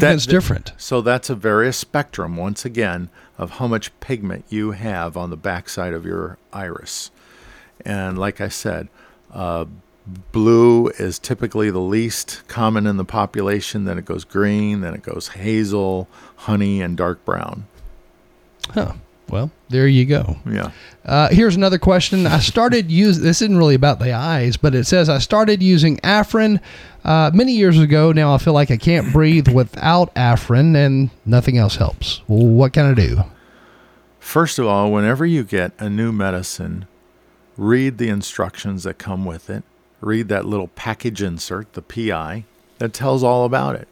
[0.00, 0.72] pigments That- different?
[0.76, 5.36] So that's a various spectrum, once again, of how much pigment you have on the
[5.36, 7.10] backside of your iris.
[7.84, 8.88] And like I said,
[9.32, 9.64] uh,
[10.32, 13.84] blue is typically the least common in the population.
[13.84, 17.66] Then it goes green, then it goes hazel, honey, and dark brown.
[18.70, 18.92] Huh.
[19.28, 20.36] Well, there you go.
[20.48, 20.70] Yeah.
[21.04, 22.26] Uh, here's another question.
[22.26, 25.96] I started use this isn't really about the eyes, but it says I started using
[25.98, 26.60] Afrin
[27.04, 28.12] uh, many years ago.
[28.12, 32.22] Now I feel like I can't breathe without Afrin, and nothing else helps.
[32.28, 33.24] Well, what can I do?
[34.20, 36.86] First of all, whenever you get a new medicine,
[37.56, 39.64] read the instructions that come with it.
[40.00, 42.44] Read that little package insert, the PI,
[42.78, 43.88] that tells all about it.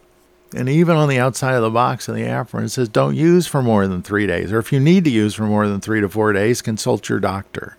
[0.55, 3.47] And even on the outside of the box of the Afrin, it says don't use
[3.47, 4.51] for more than three days.
[4.51, 7.19] Or if you need to use for more than three to four days, consult your
[7.19, 7.77] doctor.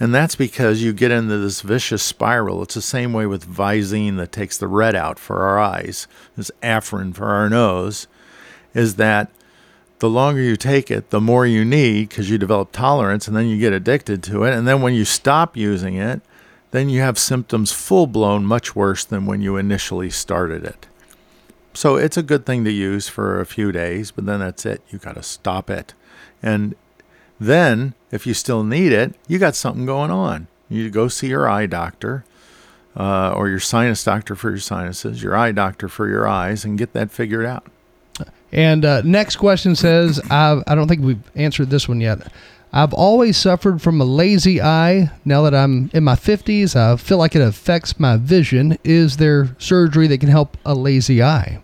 [0.00, 2.62] And that's because you get into this vicious spiral.
[2.62, 6.06] It's the same way with Visine that takes the red out for our eyes,
[6.36, 8.06] this Afrin for our nose,
[8.74, 9.30] is that
[9.98, 13.48] the longer you take it, the more you need because you develop tolerance and then
[13.48, 14.54] you get addicted to it.
[14.54, 16.20] And then when you stop using it,
[16.70, 20.86] then you have symptoms full blown much worse than when you initially started it.
[21.78, 24.82] So it's a good thing to use for a few days, but then that's it.
[24.90, 25.94] You got to stop it.
[26.42, 26.74] And
[27.38, 30.48] then, if you still need it, you got something going on.
[30.68, 32.24] You go see your eye doctor
[32.96, 36.76] uh, or your sinus doctor for your sinuses, your eye doctor for your eyes, and
[36.76, 37.68] get that figured out.
[38.50, 42.26] And uh, next question says, I, I don't think we've answered this one yet.
[42.72, 45.12] I've always suffered from a lazy eye.
[45.24, 48.76] Now that I'm in my 50s, I feel like it affects my vision.
[48.82, 51.60] Is there surgery that can help a lazy eye?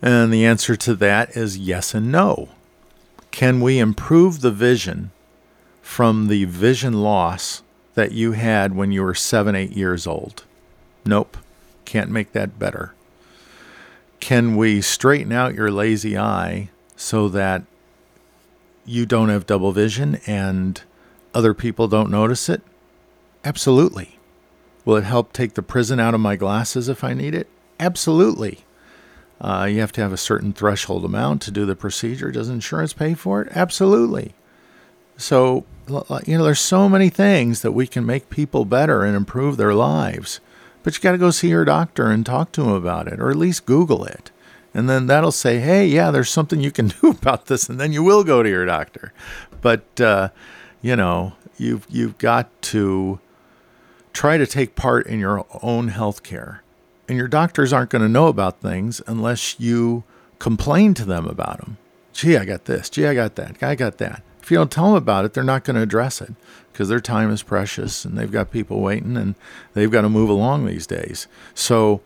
[0.00, 2.50] And the answer to that is yes and no.
[3.30, 5.10] Can we improve the vision
[5.82, 7.62] from the vision loss
[7.94, 10.44] that you had when you were seven, eight years old?
[11.04, 11.36] Nope.
[11.84, 12.94] Can't make that better.
[14.20, 17.62] Can we straighten out your lazy eye so that
[18.84, 20.82] you don't have double vision and
[21.34, 22.62] other people don't notice it?
[23.44, 24.18] Absolutely.
[24.84, 27.48] Will it help take the prism out of my glasses if I need it?
[27.78, 28.64] Absolutely.
[29.40, 32.30] Uh, you have to have a certain threshold amount to do the procedure.
[32.30, 33.52] Does insurance pay for it?
[33.52, 34.34] Absolutely.
[35.16, 35.64] So,
[36.26, 39.74] you know, there's so many things that we can make people better and improve their
[39.74, 40.40] lives.
[40.82, 43.30] But you got to go see your doctor and talk to him about it, or
[43.30, 44.30] at least Google it.
[44.74, 47.68] And then that'll say, hey, yeah, there's something you can do about this.
[47.68, 49.12] And then you will go to your doctor.
[49.60, 50.28] But uh,
[50.82, 53.18] you know, you've you've got to
[54.12, 56.62] try to take part in your own health care.
[57.08, 60.04] And your doctors aren't going to know about things unless you
[60.38, 61.78] complain to them about them.
[62.12, 62.90] Gee, I got this.
[62.90, 63.62] Gee, I got that.
[63.62, 64.22] I got that.
[64.42, 66.32] If you don't tell them about it, they're not going to address it
[66.72, 69.34] because their time is precious and they've got people waiting and
[69.74, 71.26] they've got to move along these days.
[71.54, 72.00] So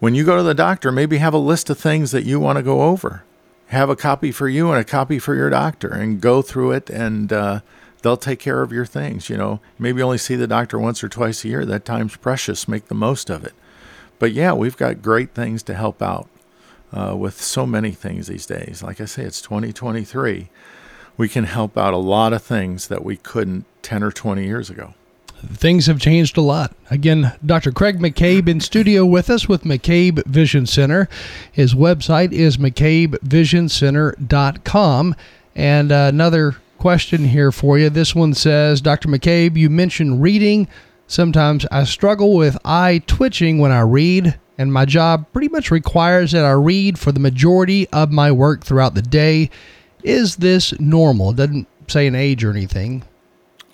[0.00, 2.56] when you go to the doctor, maybe have a list of things that you want
[2.56, 3.22] to go over.
[3.68, 6.90] Have a copy for you and a copy for your doctor and go through it
[6.90, 7.60] and uh,
[8.02, 9.28] they'll take care of your things.
[9.28, 11.64] You know, maybe only see the doctor once or twice a year.
[11.64, 12.68] That time's precious.
[12.68, 13.54] Make the most of it.
[14.18, 16.28] But yeah, we've got great things to help out
[16.92, 18.82] uh, with so many things these days.
[18.82, 20.48] Like I say, it's 2023.
[21.16, 24.70] We can help out a lot of things that we couldn't 10 or 20 years
[24.70, 24.94] ago.
[25.44, 26.74] Things have changed a lot.
[26.90, 27.70] Again, Dr.
[27.70, 31.10] Craig McCabe in studio with us with McCabe Vision Center.
[31.52, 35.14] His website is McCabeVisionCenter.com.
[35.54, 37.90] And uh, another question here for you.
[37.90, 39.08] This one says Dr.
[39.08, 40.68] McCabe, you mentioned reading.
[41.08, 46.32] Sometimes I struggle with eye twitching when I read, and my job pretty much requires
[46.32, 49.50] that I read for the majority of my work throughout the day.
[50.02, 51.30] Is this normal?
[51.30, 53.04] It doesn't say an age or anything.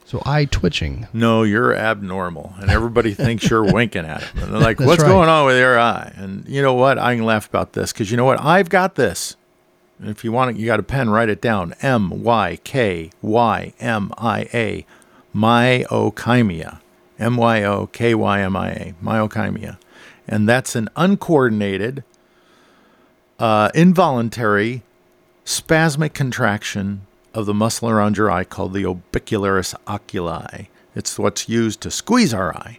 [0.05, 1.09] So eye twitching.
[1.14, 4.45] No, you're abnormal, and everybody thinks you're winking at them.
[4.45, 5.09] And they're like, That's "What's right.
[5.09, 6.99] going on with your eye?" And you know what?
[6.99, 8.39] I can laugh about this because you know what?
[8.41, 9.37] I've got this.
[9.99, 11.09] And if you want it, you got a pen.
[11.09, 11.74] Write it down.
[11.80, 14.85] M Y K Y M I A,
[15.35, 16.80] myokymia.
[17.19, 19.79] M Y O K Y M I A, myokymia,
[20.27, 22.05] and that's an uncoordinated,
[23.39, 24.83] uh, involuntary,
[25.45, 30.69] spasmic contraction of the muscle around your eye called the orbicularis oculi.
[30.95, 32.79] It's what's used to squeeze our eye.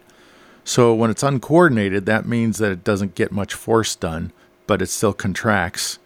[0.64, 4.32] So when it's uncoordinated, that means that it doesn't get much force done,
[4.66, 5.98] but it still contracts,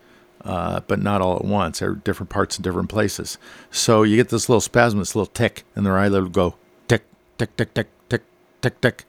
[0.45, 1.79] uh, but not all at once.
[1.79, 3.39] There are different parts in different places.
[3.71, 6.55] So you get this little spasm, this little tick, and their eyelid will go
[6.89, 7.05] tick,
[7.37, 7.89] tick, tick, tick,
[8.63, 9.05] tick, tick.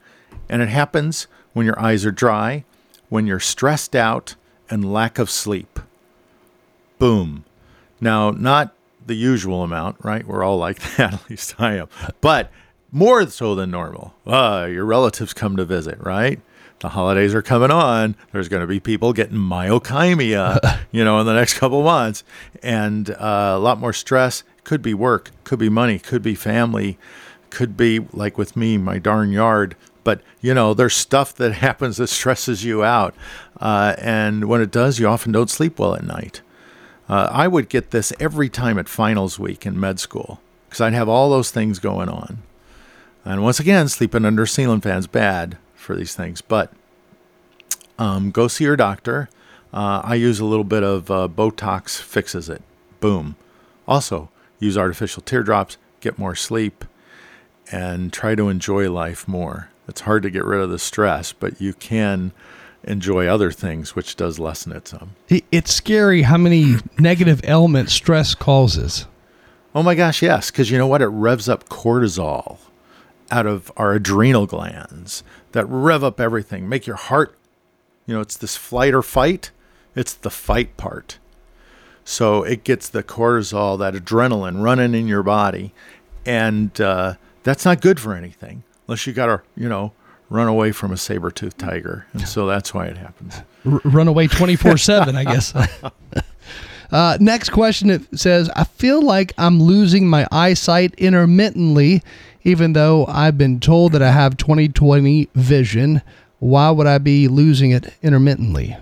[0.48, 2.64] And it happens when your eyes are dry,
[3.08, 4.34] when you're stressed out,
[4.68, 5.80] and lack of sleep.
[6.98, 7.44] Boom.
[8.00, 8.74] Now, not
[9.04, 10.26] the usual amount, right?
[10.26, 11.88] We're all like that, at least I am.
[12.20, 12.50] But
[12.92, 14.14] more so than normal.
[14.26, 16.40] Uh, your relatives come to visit, right?
[16.80, 18.16] The holidays are coming on.
[18.32, 22.24] There's going to be people getting myokymia, you know, in the next couple months,
[22.62, 24.44] and uh, a lot more stress.
[24.64, 26.98] Could be work, could be money, could be family,
[27.50, 29.76] could be like with me, my darn yard.
[30.02, 33.14] But you know, there's stuff that happens that stresses you out,
[33.60, 36.40] uh, and when it does, you often don't sleep well at night.
[37.08, 40.92] Uh, I would get this every time at finals week in med school because I'd
[40.92, 42.38] have all those things going on.
[43.24, 46.40] And once again, sleeping under ceiling fans bad for these things.
[46.40, 46.72] But
[47.98, 49.28] um, go see your doctor.
[49.72, 52.62] Uh, I use a little bit of uh, Botox, fixes it.
[53.00, 53.36] Boom.
[53.86, 56.84] Also, use artificial teardrops, get more sleep,
[57.70, 59.70] and try to enjoy life more.
[59.88, 62.32] It's hard to get rid of the stress, but you can
[62.84, 65.16] enjoy other things, which does lessen it some.
[65.28, 69.06] It's scary how many negative elements stress causes.
[69.74, 71.02] Oh my gosh, yes, because you know what?
[71.02, 72.58] It revs up cortisol
[73.30, 77.36] out of our adrenal glands that rev up everything, make your heart,
[78.06, 79.52] you know, it's this flight or fight.
[79.94, 81.18] It's the fight part.
[82.04, 85.72] So it gets the cortisol, that adrenaline running in your body.
[86.26, 89.92] And uh, that's not good for anything unless you got to, you know,
[90.28, 92.06] run away from a saber toothed tiger.
[92.12, 93.40] And so that's why it happens.
[93.64, 95.54] R- run away 24 7, I guess.
[96.92, 102.02] Uh, next question it says, I feel like I'm losing my eyesight intermittently,
[102.42, 106.02] even though I've been told that I have 20/20 vision.
[106.40, 108.76] Why would I be losing it intermittently?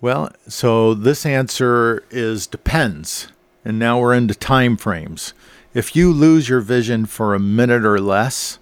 [0.00, 3.28] Well, so this answer is depends.
[3.64, 5.34] And now we're into time frames.
[5.74, 8.60] If you lose your vision for a minute or less,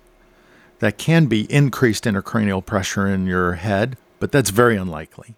[0.79, 5.35] that can be increased intracranial pressure in your head, but that's very unlikely.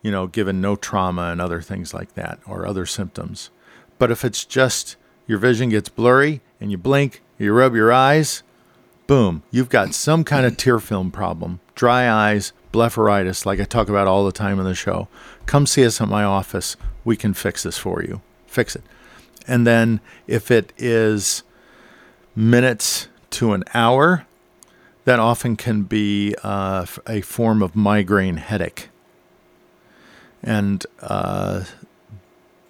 [0.00, 3.50] You know, given no trauma and other things like that or other symptoms.
[3.98, 8.42] But if it's just your vision gets blurry and you blink, you rub your eyes,
[9.06, 13.90] boom, you've got some kind of tear film problem, dry eyes, blepharitis, like I talk
[13.90, 15.08] about all the time in the show.
[15.44, 16.76] Come see us at my office.
[17.04, 18.22] We can fix this for you.
[18.46, 18.84] Fix it.
[19.48, 21.42] And then if it is
[22.36, 24.26] minutes to an hour,
[25.04, 28.90] that often can be uh, a form of migraine headache.
[30.42, 31.64] And uh,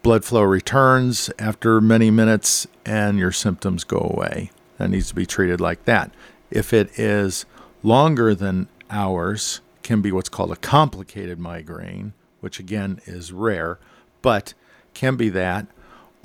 [0.03, 4.53] blood flow returns after many minutes and your symptoms go away.
[4.79, 6.13] That needs to be treated like that.
[6.51, 7.45] If it is
[7.83, 13.79] longer than hours, can be what's called a complicated migraine, which again is rare,
[14.23, 14.55] but
[14.95, 15.67] can be that,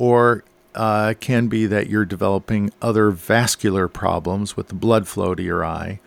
[0.04, 0.44] or
[0.76, 5.64] uh, can be that you're developing other vascular problems with the blood flow to your
[5.64, 5.98] eye.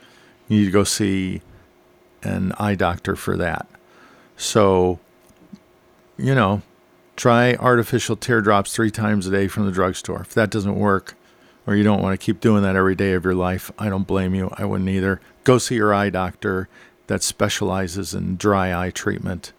[0.49, 1.41] You need to go see
[2.23, 3.67] an eye doctor for that.
[4.37, 4.99] So,
[6.19, 6.61] you know,
[7.17, 10.21] try artificial teardrops three times a day from the drugstore.
[10.21, 11.15] If that doesn't work,
[11.67, 14.07] or you don't want to keep doing that every day of your life, I don't
[14.07, 14.53] blame you.
[14.59, 15.23] I wouldn't either.
[15.45, 16.69] Go see your eye doctor
[17.07, 19.55] that specializes in dry eye treatment,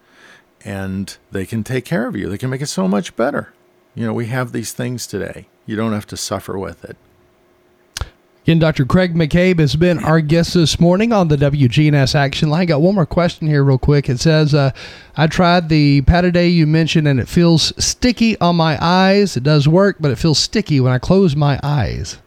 [0.64, 2.30] and they can take care of you.
[2.30, 3.52] They can make it so much better.
[3.98, 5.48] You know, we have these things today.
[5.66, 6.98] You don't have to suffer with it.
[8.44, 8.86] Again, Dr.
[8.86, 12.68] Craig McCabe has been our guest this morning on the WGNS Action Line.
[12.68, 14.08] Got one more question here, real quick.
[14.08, 14.70] It says, uh,
[15.16, 19.36] I tried the Pataday you mentioned, and it feels sticky on my eyes.
[19.36, 22.20] It does work, but it feels sticky when I close my eyes.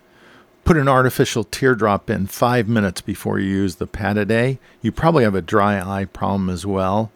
[0.64, 4.59] Put an artificial teardrop in five minutes before you use the Pataday.
[4.83, 7.12] You probably have a dry eye problem as well.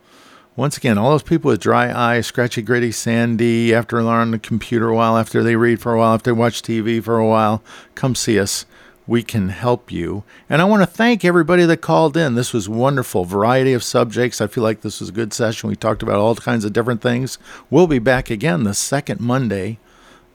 [0.56, 4.38] Once again, all those people with dry eyes, scratchy, gritty, sandy, after they're on the
[4.38, 7.26] computer a while, after they read for a while, after they watch TV for a
[7.26, 7.60] while,
[7.96, 8.64] come see us
[9.06, 10.24] we can help you.
[10.48, 12.34] And I want to thank everybody that called in.
[12.34, 13.24] This was wonderful.
[13.24, 14.40] Variety of subjects.
[14.40, 15.68] I feel like this was a good session.
[15.68, 17.36] We talked about all kinds of different things.
[17.68, 19.78] We'll be back again the second Monday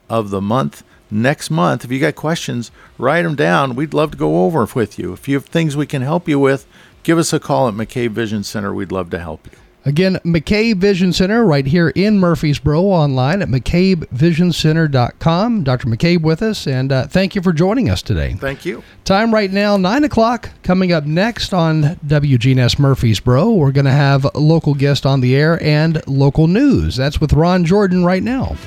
[0.10, 1.84] of the month next month.
[1.84, 3.76] If you got questions, write them down.
[3.76, 5.14] We'd love to go over with you.
[5.14, 6.68] If you have things we can help you with,
[7.04, 8.74] give us a call at McCabe Vision Center.
[8.74, 9.58] We'd love to help you.
[9.86, 15.64] Again, McCabe Vision Center right here in Murfreesboro online at McCabeVisionCenter.com.
[15.64, 15.88] Dr.
[15.88, 18.34] McCabe with us, and uh, thank you for joining us today.
[18.34, 18.84] Thank you.
[19.06, 20.50] Time right now, 9 o'clock.
[20.64, 25.36] Coming up next on WGNS Murfreesboro, we're going to have a local guest on the
[25.36, 26.98] air and local news.
[26.98, 28.58] That's with Ron Jordan right now.